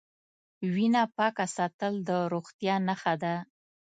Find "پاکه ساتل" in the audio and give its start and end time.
1.17-1.93